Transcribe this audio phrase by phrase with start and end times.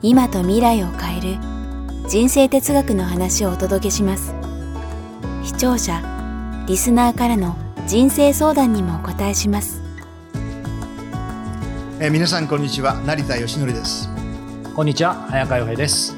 [0.00, 1.38] 今と未来を変える
[2.08, 4.32] 人生哲学の話をお届けします。
[5.42, 6.00] 視聴者
[6.68, 7.56] リスナーからの
[7.88, 9.82] 人生相談にもお答えします。
[11.98, 12.94] えー皆さんこんにちは。
[13.00, 14.08] 成田義則です。
[14.76, 15.14] こんにちは。
[15.14, 16.16] 早川洋平です。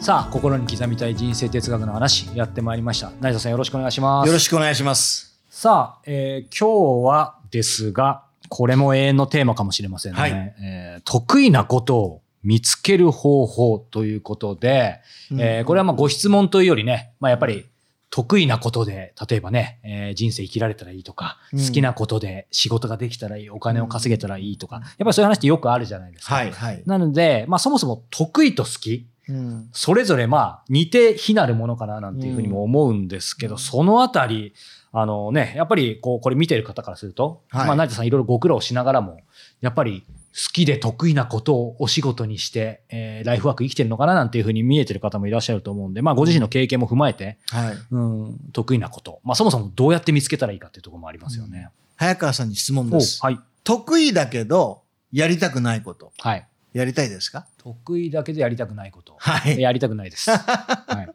[0.00, 3.12] さあ心に刻みたい人生哲学の話やってまいりました。
[3.20, 4.26] 成田さんよろしくお願いします。
[4.26, 5.38] よろしくお願いします。
[5.50, 10.32] さあ、えー今日はですがこれも永遠のテーマかもしれませんね、はい。
[10.60, 15.00] えー得意なことを見つける方法ということで、
[15.32, 17.66] えーこれはまあご質問というよりね、まあ、やっぱり
[18.10, 21.66] 得意なことで、例えばね、えー人生生きられたらいいとか、うん。
[21.66, 26.34] 好きなことで仕事ができたらいい、お金を稼げたらいいとか、やっぱりそういう話ってよくあるじゃないですか。
[26.36, 29.68] はいはい、なので、まあそもそも得意と好き、うん。
[29.72, 34.54] それぞれまあ似て非なるものかななんていうふうにも思うんですけど、そのあたり、
[34.96, 39.20] あのね、やっぱりこう、これ見てる方からすると、はいまあ成田さんいろいろご苦労しながらも、
[39.60, 51.70] やっぱり好きで得意なことをお仕事にして、えーライフワーク生きてるのかななんていうふうに見えてる方もいらっしゃると思うんで、まあご自身の経験も踏まえて、はい、うん、得意なこと、まあそもそもどうやって見つけたらいいかっていうところもありますよね。
[51.96, 53.40] 早川さんに質問おです、はい。
[53.64, 56.46] 得意だけどやりたくないことはい。
[56.72, 57.46] やりたいですか？
[57.58, 59.16] 得意だけでやりたくないこと。
[59.18, 60.30] はいやりたくないです。
[60.30, 61.06] は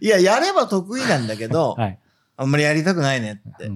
[0.00, 0.04] い。
[0.04, 1.98] いややれば得意なんだけど、はい。
[2.36, 3.70] あんまりやりたくないねって、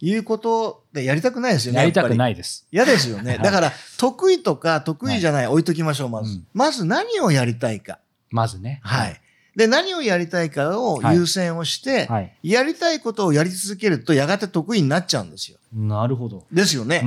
[0.00, 1.74] いうことでやりたくないですうん。
[1.74, 2.66] よねやりたくいないです。
[2.70, 7.98] 嫌ですよね、はいだから得意とか得意じゃない、置いときましょうまず、うんまず何をやりたいか
[8.30, 8.80] まずね。
[8.82, 9.20] はい。
[9.56, 12.34] で、何をやりたいかを優先をして、はい。
[12.42, 15.58] やりたいことをやり続けると、やがて得意になっちゃうんですよ。
[15.72, 16.44] なるほど。
[16.52, 17.02] ですよね。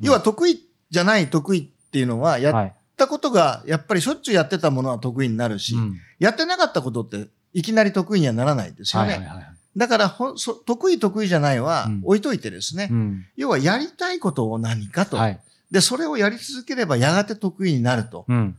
[0.00, 0.60] 要は得意
[0.90, 2.74] じゃない得意っていうのは、やっはい。
[2.96, 9.10] たことが、やっぱりしょっちゅうやってたものは得意になるし、うんやってなかったことって、いきなり得意にはならないですよね。
[9.10, 9.46] はいはいはい。
[9.78, 13.24] だからほんそ、得意得意じゃないはうん置いといてですね、うん。
[13.36, 15.40] 要はやりたいことを何かと、はい。
[15.70, 18.26] で、それをやり続ければやがて得意になると。
[18.28, 18.56] うん。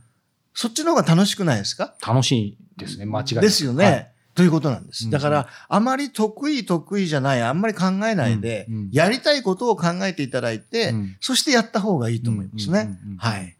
[0.54, 1.94] そっちの方が楽しくないですか？
[2.04, 3.04] 楽しいですね。
[3.04, 3.84] 間違いなくですよね。
[3.84, 5.04] はいということなんです。
[5.06, 12.96] うんだから、あまり得意得意じゃない、あんまり考えないで、やりたいことを考えていただいて、うんそしてやった方がいいと思いますね。
[13.18, 13.56] はい。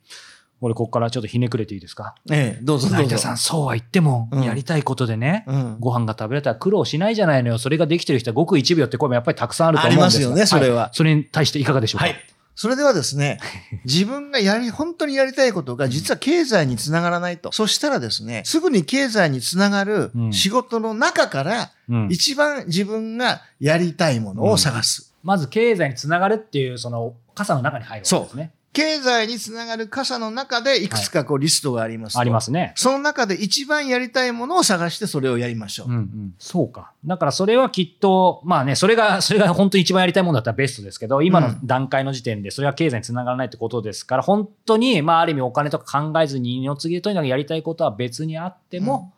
[0.60, 2.14] 俺、ここからちょっとひねくれていいですか？
[2.30, 2.88] ええ、どうぞ。
[2.88, 5.76] 成田さん、そうは言ってもうん、やりたいことでね、うん。
[5.80, 7.58] ご飯が食べられたら苦労しないじゃないのよ。
[7.58, 12.06] それができてる人はごく一秒って声もやっぱりたくさんあると思うんですがありますよねそれはいそれに対していかがでしょうか？
[12.06, 12.16] はい。
[12.56, 13.38] それではですね、
[13.86, 17.52] 自分がやり、本当にやりたいことが実は経済につながらないと。
[17.52, 25.14] そしたらですね、すぐに経済につながるうん仕事の中から、うん一番自分がやりたいものを探す。
[25.22, 28.50] まず経済につながるっていう、その、傘の中に入るわけですね。
[28.72, 32.20] 経済につながる傘の中でいくつかこうリストがありますと。
[32.20, 32.72] ありますね。
[32.76, 35.88] その中で一番やりたいものを探してそれをやりましょう。
[35.88, 36.92] うんうん、そうか。
[37.04, 49.12] だからそれはきっと、まあね、それが、それが本当に一番やりたいものだったらベストですけど、今の段階の時点でそれは経済につながらないってことですから、本当に、まあある意味お金とか考えずに二の次とにかくやりたいことは別にあっても、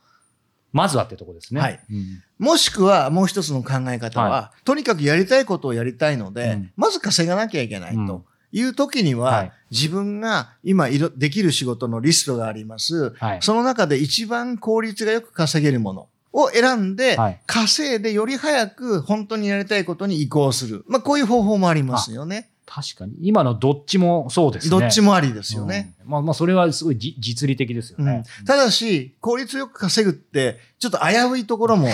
[0.72, 1.60] まずはってとこですね。
[1.60, 1.80] はい。
[1.90, 2.22] うん。
[2.38, 6.72] もしくはもう一つの考え方は、はとにかくやりたいことをやりたいので、うん。
[6.76, 8.06] まず稼がなきゃいけないうん。
[8.06, 13.14] という時には、はい自分が今いろできる仕事のリストがあります。
[13.14, 13.38] はい。
[13.40, 20.84] その中で一番効率がよく稼げるものを選んで、はい稼いでより早く本当にやりたいことに移行する。
[20.88, 22.50] まあこういう方法もありますよね。
[22.66, 23.14] 確かに。
[23.22, 24.70] 今のどっちもそうですね。
[24.78, 25.94] どっちもありですよね。
[26.02, 28.24] うんまあまあ、それはすごいじ実利的ですようんね。
[28.46, 31.88] ただし、効率よく稼ぐって、ちょっと危ういところも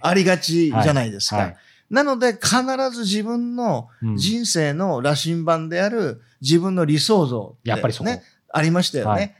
[0.00, 1.36] ありがちじゃないですか。
[1.36, 1.56] はい
[1.90, 2.50] なので、必
[2.92, 8.10] ず自分のうん人生の羅針盤である自分の理想像ね、やっぱりそこ
[8.52, 9.10] ありましたよね。
[9.10, 9.34] はい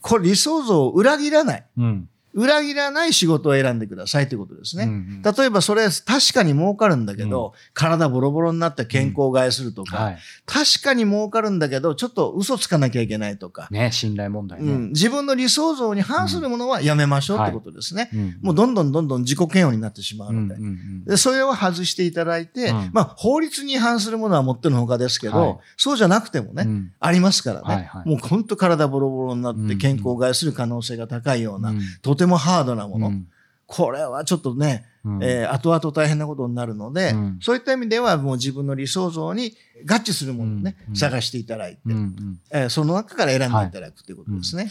[0.00, 1.66] これ理想像を裏切らない。
[1.76, 2.08] うん。
[2.34, 4.84] 裏切らない仕事を選んでくださいということですね。
[4.84, 5.22] うんうん。
[5.22, 10.18] 例えばそれ確かに儲かるんだけど、体ボロボロになって健康を害するとか、はい。
[10.46, 14.72] 確かに儲かるんだけど、ちょっと嘘つかなきゃいけないとか、ね、信頼問題ね。
[14.72, 18.10] うん、自分の理想像に反するものはやめましょうってことですね。
[18.12, 18.38] うん。
[18.42, 20.54] もうどんどんどんどん自己嫌悪になってしまうので。
[20.54, 21.04] うんうんうん。
[21.04, 22.90] でそれを外していただいて、うん。
[22.92, 25.58] まあ法律に違反するものはもってのほかですけど、はい。
[25.76, 26.92] そうじゃなくてもね、うん。
[27.00, 28.08] ありますからね、はいはい。
[28.08, 31.80] もう本当体ボロボロになっうんて健康を害する可能性が高いような、うん。
[32.02, 33.28] とてもハードなもの、うん。
[33.66, 35.22] これはちょっとね、うん。
[35.22, 37.38] えー後々大変なことになるので、うん。
[37.40, 39.54] そういった意味ではもう自分の理想像に
[39.86, 40.96] 合致するものをね、うん。
[40.96, 41.92] 探していただいて、うん。
[41.94, 42.40] うん。
[42.50, 44.70] えーその中から選んでいただくということですね。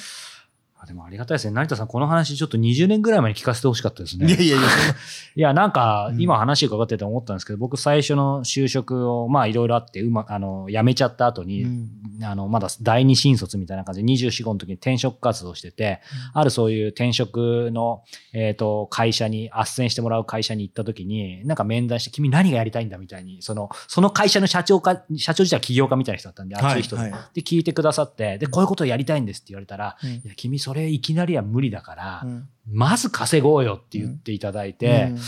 [0.84, 1.54] あでもありがたいですね。
[1.54, 4.26] 成田さん、この話ちょっと20年ぐらい前に聞かせてほしかったですね。
[4.26, 4.68] いやいやいや、
[5.36, 6.20] いや、なんかう、ん。
[6.20, 11.90] 今話伺ってて思ったんですけど、僕最初の就職を、まあいろいろあって、うま、あの、辞めちゃった後に、うん。
[12.24, 16.02] あの、まだ第二新卒みたいな感じで24、5の時に転職活動してて、
[16.34, 18.02] あるそういう転職の、
[18.34, 27.04] えっ、と、会社に、斡旋してもらう会社に行った時に、なんか面談して、君何がやりたいんだみたいに、その、その会社の社長か、社長自体は起業家みたいな人だったんで、熱い人で。
[27.04, 27.22] はいはい。
[27.36, 30.10] で、聞いてくださって、で、こういうことをやりたいんですって言われたら、うん。
[30.10, 35.20] いや、君それいきなりは無理だから、うんまず稼ごうよって言っていただいて、うん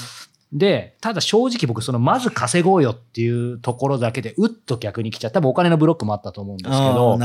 [0.54, 5.40] で、ただ正直僕、そのまず稼ごうよっていうところだけで、うっと逆に来ちゃった。
[5.40, 7.18] 多分お金のブロックもあったと思うんですけど、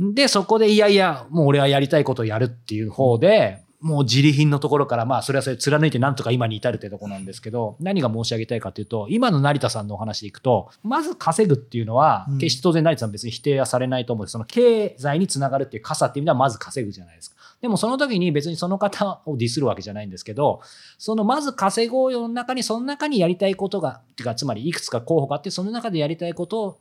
[0.00, 0.12] ど。
[0.14, 14.32] で、そこでいやいや、もう俺はやりたいことをやるっていう方で、もう自利品のところから、まあ、それはそれ貫いてなんとか今に至るってとこなんですけど、何が申し上げたいかというと、今の成田さんのお話でいくと、まず稼ぐっていうのはうん、決して当然成田さん別に否定はされないと思うんです。
[14.32, 17.36] その経済につながるっていう傘っていう意味ではまず稼ぐじゃないですか。
[17.60, 20.60] でもその時に別にその方をディスるわけじゃないんですけど、
[20.98, 26.78] そのまず稼ごうよの中に、その中にやりたいことが、てかつまりいくつか候補があって、その中でやりたいことを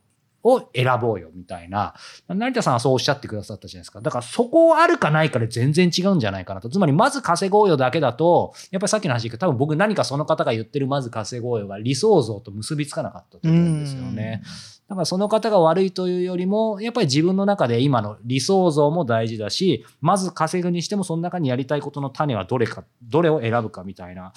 [0.74, 1.94] 選ぼうよみたいな、
[2.28, 4.02] 成田さんはそうおっしゃってくださったじゃないですか。
[4.02, 6.70] だからそこあるかないかで全然違うんじゃないかなと。
[6.70, 14.42] つまりまず稼ごうよだけだと、やっぱりさっきの話でいくと多分僕何かその方が言ってるまず稼ごうよが理想像と結びつかなかったと思うんですよね。
[14.90, 24.24] だからその方が悪いというよりも、やっぱり自分の中で今の理想像も大事だし、まず稼ぐにしてもその中にやりたいことの種はどれか、どれを選ぶかみたいな。
[24.24, 24.34] だか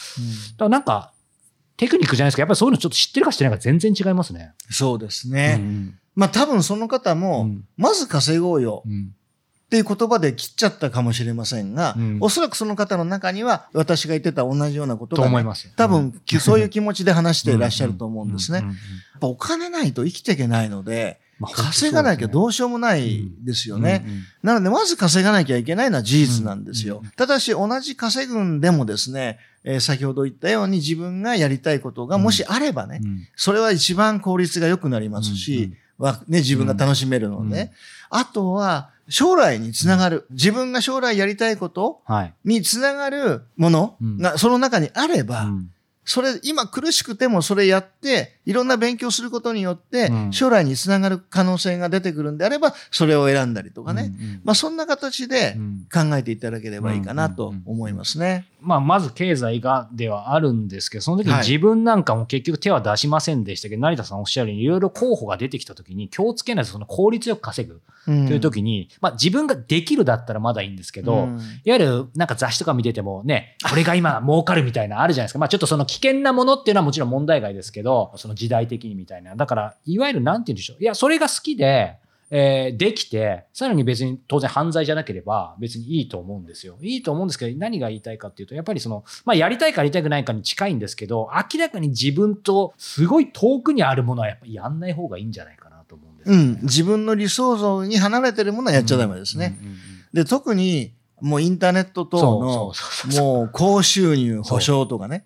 [0.58, 1.13] らなんか、
[1.76, 2.40] テクニックじゃないですか。
[2.42, 4.52] やっぱりそういうのちょっと知ってるか知ってないか全然違いますね。
[4.70, 5.54] そうですうね。
[5.56, 9.14] んまあ多分その方も、うんまず稼ごうようん
[9.64, 15.68] っていう言葉で切っちゃったかもしれませんが、うんおそらくその方の中には私が言ってた同じようなことがね、と思います。
[15.74, 18.62] 多分、きそういう気持ちで話していらっしゃると思うんですね。
[19.20, 24.04] お金ないと生きていけないので、まあ稼がなきゃどうしようもないですよね。。
[24.44, 26.98] なので、まず稼がなきゃいけないのは事実なんですよ。
[26.98, 33.28] うんうんただし、同じ稼ぐんでもですね、えー先ほど言ったように自分がやりたいことがもしあればね、うん。
[33.34, 37.70] それは一番効率が良くなりますし、はね、自分が楽しめるので、うん。
[38.10, 40.26] あとは、将来につながる。
[40.30, 42.34] 自分が将来やりたいことはい。
[42.44, 45.70] につながるものがその中にあれば、うん。
[46.04, 50.32] それ、今苦しくてもそれやって、いろんな勉強することによってう、ん。
[50.32, 54.14] 将来につながる可能性が出てくるんであれば、それを選んだりとかね。
[54.18, 54.40] うんうん。
[54.44, 55.86] まあそんな形でうん。
[55.92, 58.46] 考えていただければいいかなと思いますね。
[58.60, 61.46] まあ、まず経済がではあるんですけど、その時にはい。
[61.46, 71.28] 自分なんかも結局手は出しませんでしたけど、成田さんおっしゃるように、いろいろ候補が出てきた時に気をつけないとその効率よく稼ぐとという時に、まあ自分ができるだったらまだいいんですけど、
[71.64, 75.38] いわゆるなんか雑誌とか見ててもね、これが今儲かるみたいなのあるじゃないですか。
[75.38, 79.36] まあちょっとその危険なものっていうのはもちろん問題外ですけど、そ の時代的にみたいな。
[79.36, 80.82] だから、いわゆるなんて言うんでしょう。
[80.82, 81.98] いや、それが好きで、
[82.30, 86.76] えーできて、さらに別に当然犯罪じゃなければ別にいいと思うんですよ。
[86.80, 96.58] いいと思うんですけど、何が言いたいかっていうと、やっぱりその、まあやりたいかやりたくないかに近いんですけど、明らかに自分とすごい遠くにあるものはやっぱりやんない方がいいんじゃないかなと思うんですよね、うん。
[96.62, 99.56] 自分の理想像に離れてるものはやっちゃダメですね。
[100.12, 102.72] で、特に、もうインターネット等の
[103.20, 105.24] もう高収入保証とかね。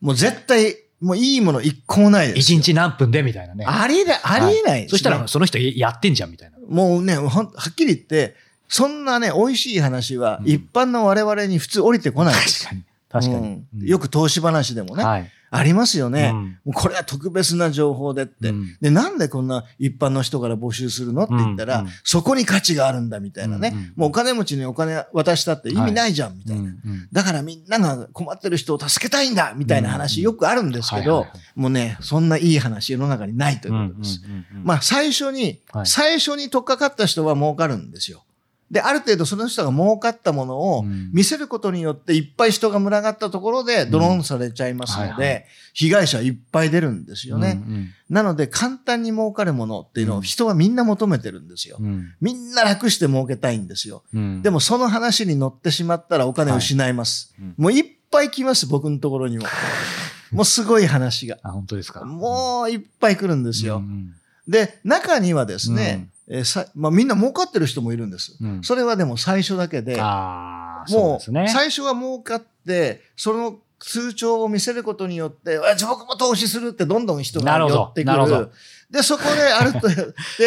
[0.00, 2.58] もう絶対、もういいもの一個もないです一よ。
[2.58, 3.64] 日何分でみたいなね。
[3.66, 6.58] ありえない、ありえないです、ねそしたらその人やってんじゃんみたいな。
[6.68, 8.36] もうね、はっきり言って、
[8.68, 12.64] そんなね、美味しい話はうん一般の我々に普通降りてこないです。
[12.64, 12.84] 確かに。
[13.08, 13.64] 確かに。
[13.74, 15.30] うんよく投資話でもね、はい。
[15.52, 16.30] ありますよね。
[16.32, 16.58] うん。
[16.64, 18.76] もうこれは特別な情報でって、うん。
[18.80, 23.70] で、なんでこんな一般の人から募集するのって言ったら、うんうんそこに価値があるんだみたいなね。
[23.72, 26.62] うんうんもうお金持ちにお金渡したって意味ないじゃんみたいな。
[26.62, 27.08] うんうん。
[27.12, 34.22] だからみんなが困ってる人を助けたいんだみたいな話よくあるんですけどはいはいはい、もうね、そんないい話世の中にないということです。
[34.62, 35.86] まあ最初に、はい。
[35.86, 38.22] 最初に取っかかった人は儲かるんですよ。
[38.70, 47.62] で、ある程度その人が儲かったものをうん見せることによっていっぱい人が群がったところでドローンされちゃいますので、被害者はいっぱい出るんですよね。
[47.66, 51.86] うんなので簡単に儲かるものっていうのを人はみんな求めてるんですよう。
[51.86, 54.02] んみんな楽して儲けたいんですよ。
[54.12, 57.32] うんでもその話に乗ってしまったらお金を失います。
[57.38, 59.44] はいうんもういっぱい来ます、僕のところにも。
[60.32, 61.38] もうすごい話が。
[61.42, 62.04] あ、本当ですか。
[62.04, 63.76] もういっぱい来るんですよ。
[63.76, 64.14] うん
[64.48, 68.38] で、中にはですね、えーさまあ、みんな儲かってる人もいるんです。
[68.40, 71.20] うんそれはでも最初だけで、もう。
[71.48, 75.58] 最初は儲かって、その通帳を見せることによって、
[75.88, 78.50] 僕も投資するってどんどん人が寄ってくなるる。
[78.90, 79.88] で、そこである程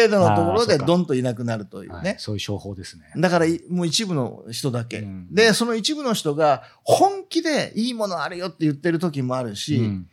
[0.08, 1.96] 度 のところでどんといなくなるというね。
[1.96, 3.04] はいそういう商法ですね。
[3.16, 5.00] だからい、もう一部の人だけ。
[5.00, 10.06] うんで、その一部の人が本気でいいものあるよって言ってる時もあるし、うん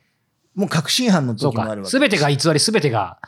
[0.53, 1.87] もう確信犯の時もあるわ。
[1.87, 3.19] けすべてが偽り、すべてが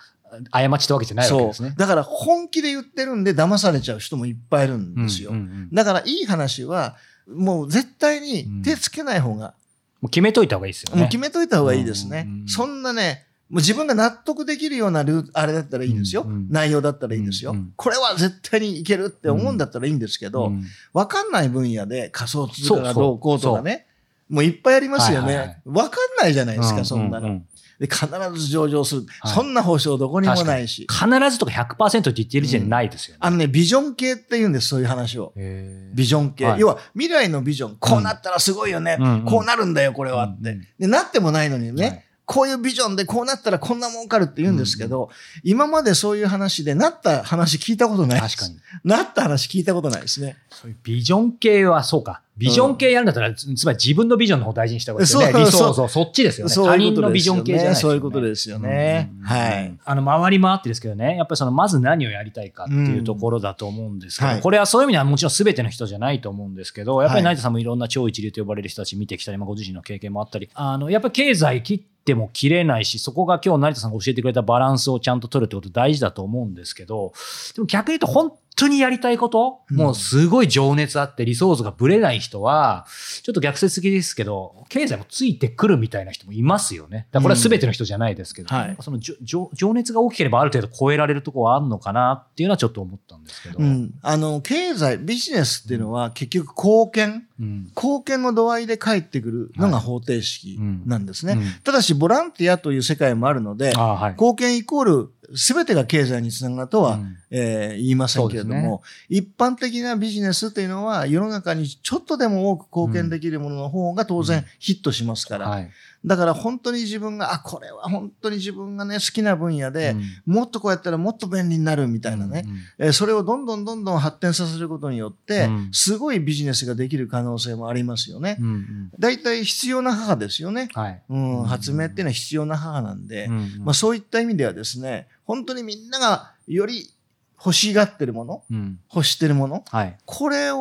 [0.52, 1.74] 過ちってわけじゃないわけですね。
[1.78, 5.32] だから本気で言ってるんで騙されちゃう人もいっぱいいるんですよ。
[5.32, 6.96] うんうんうんだからいい話は、
[7.28, 9.54] もう絶対に手つけない方が、
[10.02, 11.02] もう決めといた方がいいですよね。
[11.02, 12.26] もう決めといた方がいいですね。
[12.28, 16.24] うんうんそんなね、もう自分が納得できるようなルあれだったらいいんですよ。
[16.24, 20.64] うんうん内容だったらいいんですよ、うんうんこれは絶対にいけるって思うんだったらいいんですけど、うん
[20.94, 23.88] わかんない分野で仮想通貨がどうこうとかね、
[24.30, 25.62] もういっぱいありますよはいはいはいね。
[25.66, 27.42] わ、かんないじゃないですか、そんなの、
[27.88, 27.94] で。
[27.94, 28.08] 必
[28.40, 30.88] ず上場する、はいそんな保証どこにもないし。
[30.90, 33.20] 必ずとか100%って言っている時点でないですよね。
[33.22, 35.34] あのね、ビジョン系って言うんです、そういう話を。
[35.36, 36.46] ビジョン系。
[36.46, 37.78] はい要は、未来のビジョン。
[37.80, 38.98] こうなったらすごいよね。
[39.00, 40.50] うんうんこうなるんだよ、これはって。
[40.52, 45.12] うんうんで、なってもないのにね、はいこういうビジョンでこうなったらこんな儲かるって言うんですけど、
[45.44, 48.38] 今までそういう話で、なった話聞いたことないです。
[48.38, 48.60] 確かに。
[48.84, 50.38] なった話聞いたことないですね。
[50.50, 52.24] そういうビジョン系はそうか。
[52.36, 55.32] ビジョン系やるんだったら、つつまり自分のビジョンの方を大事にした方がいいですよね。
[55.32, 56.54] そうそうそう、そっちですよね。
[56.56, 57.92] 他人のビジョン系じゃないですよね。
[57.92, 77.14] そういうことですよねうんはいあの、回り回ってですけどね、やっぱりその、まず何をやりたいかっていうところだと思うんですけど、はいこれはそういう意味ではもちろん全ての人じゃないと思うんですけど、やっぱはいり成田さんもいろんな超一流と呼ばれる人たち見てきたり、まあ、ご自身の経験もあったり、あの、やっぱり経済切っても切れないし、そこが今日成田さんが教えてくれたバランスをちゃんと取るってこと大事だと思うんですけど、
[77.56, 82.86] でも逆に言うと本当にやりたいこと、うんもうすごい情熱あってリソースがぶれない人は、
[83.24, 87.08] ちょっと逆説的ですけど、経済もついてくるみたいな人もいますよね。
[87.12, 93.60] だこれは全ての人じゃないですけど、うんはいそのじょ情情熱が大きければある程度超えられるところはあるのかなっていうのはちょっと思ったんですけど。
[93.60, 93.94] うん。
[94.02, 101.34] あの、経済、ビジネスっていうのは結局貢献、うん貢献の度合いで返ってくるのが方程式なんですね。
[101.34, 104.12] うんただし、ボランティアという世界もあるので、はい。
[104.12, 107.18] 貢献イコール全てが経済につながるとは、うん。
[107.32, 115.72] えー言いませんけれども、一般的なビジネスというのは世の中にちょっとでも多く貢献できるものの方が当然ヒットしますから、はい。
[116.06, 119.96] だから本当に自分が、あ、これは本当に自分がね、好きな分野で、
[120.26, 122.46] もっとこうやったらもっと便利になるみたいなね、
[122.78, 125.70] えーそれをどんどんどんどん発展させることによって、うん。
[125.74, 128.38] すごいビジネスができる可能性もありますよね。
[128.40, 128.44] う。
[128.44, 128.92] んうん。
[129.00, 130.70] 大体必要な母ですよね。
[130.74, 131.02] はい。
[131.10, 133.52] うん、発明っていうのは必要な母なんで、うん。
[133.60, 136.94] まあ、そういった意味ではですね、本当にみんながより
[137.38, 138.80] 欲しがってるもの、うん。
[138.94, 139.98] 欲してるもの、はい。
[140.06, 140.58] これを、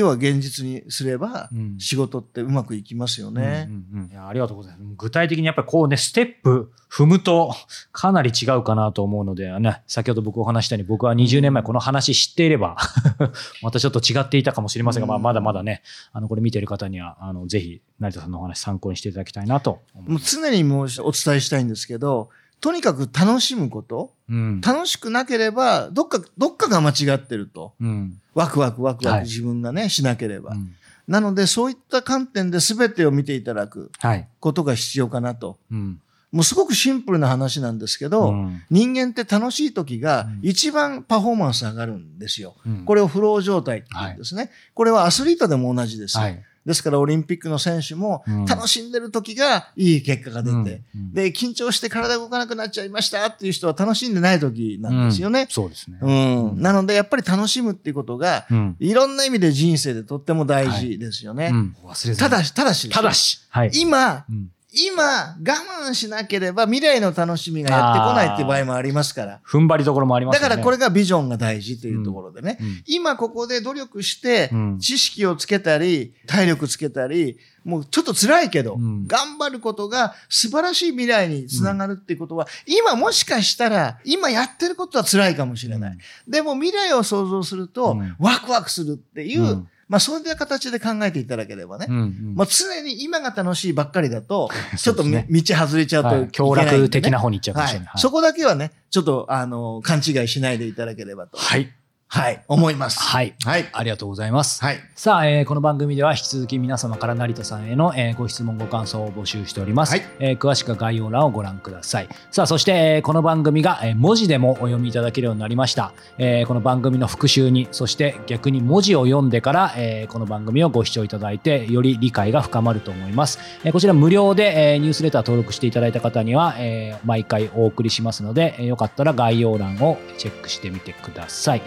[0.00, 3.66] 要は現実にすればうん、仕事ってうまくいきますよね。
[3.68, 4.84] うんうんうんいやありがとうございます。
[4.96, 7.54] 具体的にやっぱりこうね、ステップ踏むと
[7.92, 12.76] かなり違うかなと思うので、ね、先ほど僕お話ししたように僕は20年前この話知っていれば、
[13.62, 20.20] またちょっと違っていたかもしれませんが、まあ、うんまだまだね、あの、これ見てる方には、あの、ぜひ、成田さんのお話参考にしていただきたいなと思いもう。
[20.20, 22.30] 常にもうお伝えしたいんですけど、
[22.60, 24.60] とにかく楽しむこと、うん。
[24.60, 27.72] 楽しくなければ、どっか、どっかが間違ってると。
[27.80, 28.20] うん。
[28.34, 30.52] ワクワクワクワはいク自分がね、しなければ。
[30.52, 30.74] うん
[31.08, 34.28] なので、そういった観点で全てを見ていただくはい。
[34.38, 35.58] ことが必要かなと。
[35.72, 36.00] うん。
[36.30, 42.54] もうすごくシンプルな話なんですけど、うん人間って楽しい時がうん一番パフォーマンス上がるんですよ。
[42.64, 44.50] うんこれをフロー状態って言うんですね。
[44.74, 46.16] これはアスリートでも同じです。
[46.16, 46.40] はい。
[46.64, 55.46] ですからオリンピックの選手もうん楽しんでる時がいい結果が出て、うんうんで、緊張して体動かなくなっちゃいましたっていう人は楽しんでない時なんですよね。
[55.50, 55.98] そうですね。
[56.00, 56.10] う
[56.56, 56.60] ん。
[56.60, 58.76] なのでやっぱり楽しむっていうことが、うん。
[58.78, 61.50] いろんな意味で人生でとっても大事ですよね。
[61.52, 63.40] うん忘れただし、ただしただし。
[63.48, 63.70] はい。
[63.74, 69.40] 今、うん今、我慢しなければ未来の楽しみがやってこないっていう場合もありますから。
[69.44, 70.48] 踏ん張りどころもありますよね。
[70.48, 72.58] だからこれがビジョンが大事というところでね。
[72.60, 85.98] うん今ここで努力してうん、知識をつけたり、体力つけたり、もうちょっと辛いけど、うん頑張ることが素晴らしい未来につながるっていうことは、今もしかしたら、今やってることは辛いかもしれない。
[86.28, 91.86] でも未来を想像すると、うんワクワクするっていう、うんまあそういった形で考えていただければね。
[91.88, 97.88] うんうんまあ、常に今が楽しいばっかりだと、 ちょっとねみ道外れちゃうとね、はい強楽的な方に行っちゃうかもしれない。
[97.88, 98.00] はい。
[98.00, 101.36] そこだけはね、ちょっと、あの、勘違いしないでいただければと。
[101.36, 101.72] はい。
[102.12, 102.42] はい。
[102.48, 102.98] 思います。
[102.98, 103.34] はい。
[103.44, 103.68] はい。
[103.72, 104.60] ありがとうございます。
[104.64, 104.80] はい。
[104.96, 131.62] さあ、えーこの番組では引き続き皆様から成田さんへの、えーご質問ご感想を募集しております、はいえー詳しくは概要欄をご覧くださいさあそして、えーこの番組が、えー文字でもお読みいただけるようになりました、えーこの番組の復習にそして逆に文字を読んでから、えーこの番組をご視聴いただいてより理解が深まると思います、えーこちら無料で、えーニュースレター登録していただいた方には、えー毎回お送りしますので、えーよかったら概要欄をチェックしてみてください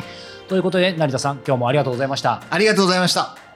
[0.47, 3.52] ということで成田さん今日もありがとうございましたありがとうございました。